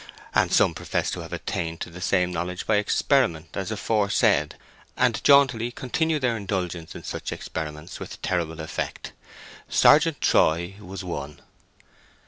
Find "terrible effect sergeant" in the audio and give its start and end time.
8.23-10.19